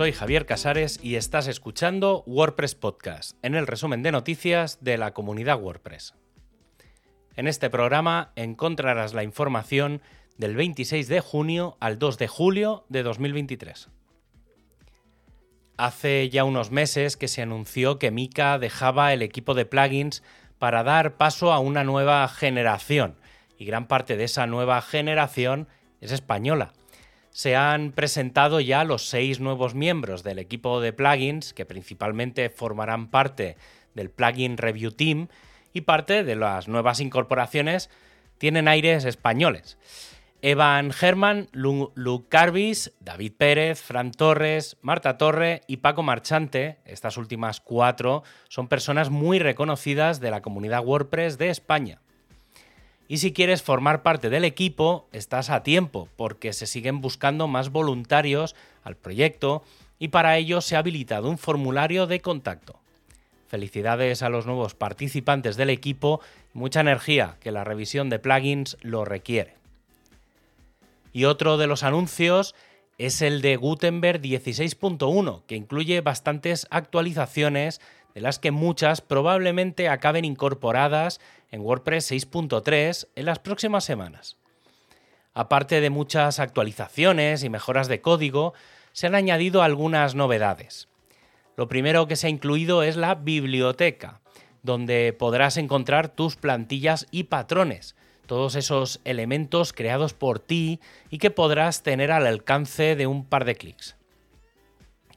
[0.00, 5.12] soy Javier Casares y estás escuchando WordPress Podcast, en el resumen de noticias de la
[5.12, 6.14] comunidad WordPress.
[7.36, 10.00] En este programa encontrarás la información
[10.38, 13.90] del 26 de junio al 2 de julio de 2023.
[15.76, 20.22] Hace ya unos meses que se anunció que Mika dejaba el equipo de plugins
[20.58, 23.16] para dar paso a una nueva generación,
[23.58, 25.68] y gran parte de esa nueva generación
[26.00, 26.72] es española.
[27.40, 33.08] Se han presentado ya los seis nuevos miembros del equipo de plugins, que principalmente formarán
[33.10, 33.56] parte
[33.94, 35.28] del Plugin Review Team,
[35.72, 37.88] y parte de las nuevas incorporaciones
[38.36, 39.78] tienen aires españoles.
[40.42, 47.62] Evan Herman, Luke Carvis, David Pérez, Fran Torres, Marta Torre y Paco Marchante, estas últimas
[47.62, 52.02] cuatro, son personas muy reconocidas de la comunidad WordPress de España.
[53.10, 57.70] Y si quieres formar parte del equipo, estás a tiempo, porque se siguen buscando más
[57.70, 59.64] voluntarios al proyecto
[59.98, 62.78] y para ello se ha habilitado un formulario de contacto.
[63.48, 66.20] Felicidades a los nuevos participantes del equipo
[66.52, 69.56] mucha energía, que la revisión de plugins lo requiere.
[71.12, 72.54] Y otro de los anuncios
[72.96, 77.80] es el de Gutenberg 16.1, que incluye bastantes actualizaciones,
[78.14, 84.36] de las que muchas probablemente acaben incorporadas en WordPress 6.3 en las próximas semanas.
[85.34, 88.52] Aparte de muchas actualizaciones y mejoras de código,
[88.92, 90.88] se han añadido algunas novedades.
[91.56, 94.20] Lo primero que se ha incluido es la biblioteca,
[94.62, 97.94] donde podrás encontrar tus plantillas y patrones,
[98.26, 100.80] todos esos elementos creados por ti
[101.10, 103.96] y que podrás tener al alcance de un par de clics.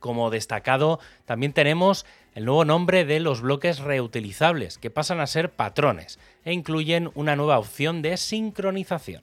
[0.00, 5.50] Como destacado, también tenemos el nuevo nombre de los bloques reutilizables, que pasan a ser
[5.50, 9.22] patrones e incluyen una nueva opción de sincronización.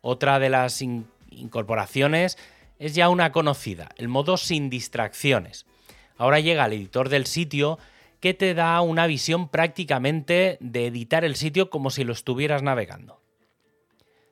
[0.00, 2.38] Otra de las incorporaciones
[2.78, 5.66] es ya una conocida, el modo sin distracciones.
[6.16, 7.78] Ahora llega al editor del sitio
[8.20, 13.20] que te da una visión prácticamente de editar el sitio como si lo estuvieras navegando.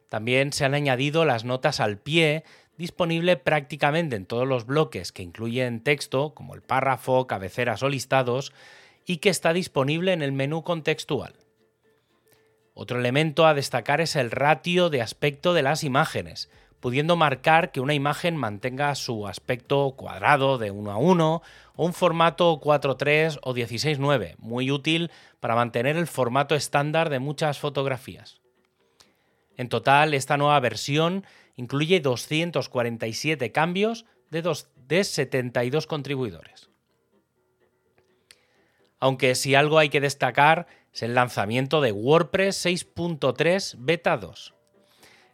[0.08, 2.44] También se han añadido las notas al pie,
[2.80, 8.52] disponible prácticamente en todos los bloques que incluyen texto, como el párrafo, cabeceras o listados,
[9.06, 11.34] y que está disponible en el menú contextual.
[12.72, 16.48] Otro elemento a destacar es el ratio de aspecto de las imágenes,
[16.80, 21.42] pudiendo marcar que una imagen mantenga su aspecto cuadrado de 1 a 1
[21.76, 27.58] o un formato 4.3 o 16.9, muy útil para mantener el formato estándar de muchas
[27.58, 28.40] fotografías.
[29.58, 31.26] En total, esta nueva versión
[31.60, 34.42] incluye 247 cambios de,
[34.88, 36.70] de 72 contribuidores.
[38.98, 44.54] Aunque si algo hay que destacar es el lanzamiento de WordPress 6.3 Beta 2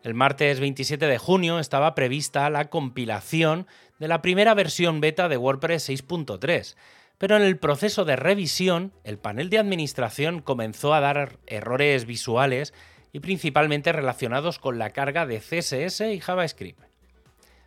[0.06, 3.66] el martes 27 de junio estaba prevista la compilación
[3.98, 6.76] de la primera versión beta de WordPress 6.3,
[7.18, 12.72] pero en el proceso de revisión el panel de administración comenzó a dar errores visuales
[13.16, 16.82] y principalmente relacionados con la carga de CSS y JavaScript.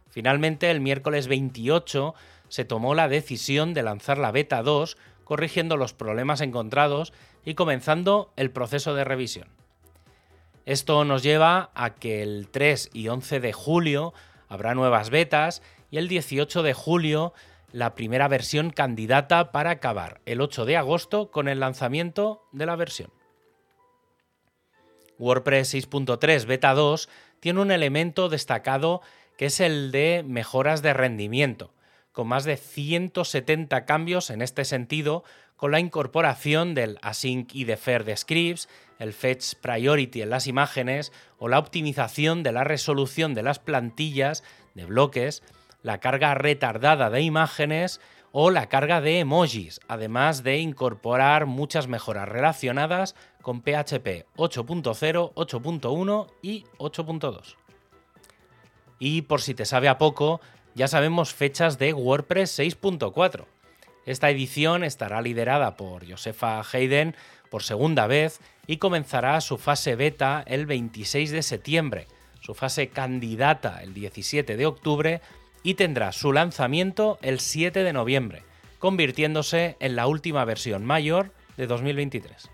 [0.08, 2.14] Finalmente, el miércoles 28
[2.50, 8.32] se tomó la decisión de lanzar la beta 2, corrigiendo los problemas encontrados y comenzando
[8.36, 9.48] el proceso de revisión.
[10.68, 14.14] Esto nos lleva a que el 3 y 11 de julio
[14.50, 17.34] habrá nuevas betas y el 18 de julio
[17.72, 22.76] la primera versión candidata para acabar el 8 de agosto con el lanzamiento de la
[22.76, 23.10] versión.
[25.20, 27.10] WordPress 6.3 Beta 2
[27.40, 29.02] tiene un elemento destacado
[29.38, 31.72] que es el de mejoras de rendimiento,
[32.12, 35.24] con más de 170 cambios en este sentido,
[35.56, 41.12] con la incorporación del async y defer de scripts, el fetch priority en las imágenes
[41.38, 44.44] o la optimización de la resolución de las plantillas
[44.74, 45.44] de bloques,
[45.84, 48.02] la carga retardada de imágenes
[48.32, 56.28] o la carga de emojis, además de incorporar muchas mejoras relacionadas con PHP 8.0, 8.1
[56.42, 57.56] y 8.2.
[59.00, 60.42] Y por si te sabe a poco,
[60.76, 63.46] ya sabemos fechas de WordPress 6.4.
[64.06, 67.16] Esta edición estará liderada por Josefa Hayden
[67.50, 72.08] por segunda vez y comenzará su fase beta el 26 de septiembre,
[72.42, 75.22] su fase candidata el 17 de octubre
[75.64, 78.44] y tendrá su lanzamiento el 7 de noviembre,
[78.80, 82.50] convirtiéndose en la última versión mayor de 2023.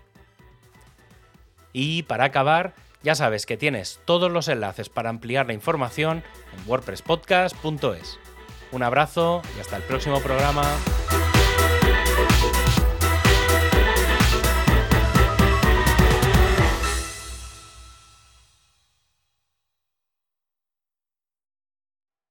[1.72, 6.24] Y para acabar, ya sabes que tienes todos los enlaces para ampliar la información
[6.56, 8.18] en wordpresspodcast.es.
[8.72, 10.64] Un abrazo y hasta el próximo programa.